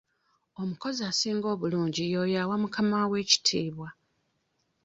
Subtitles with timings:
[0.61, 3.87] Omukozi asinga obulungi y'oyo awa mukaamawe ekitiibwa.